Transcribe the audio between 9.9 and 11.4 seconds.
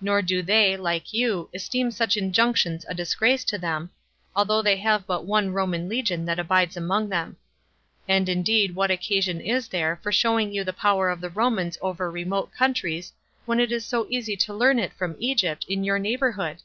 for showing you the power of the